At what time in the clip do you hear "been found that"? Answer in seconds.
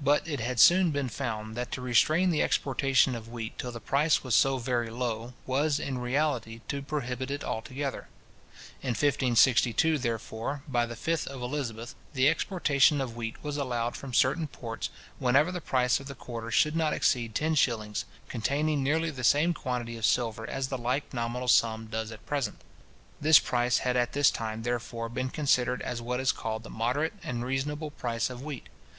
0.92-1.70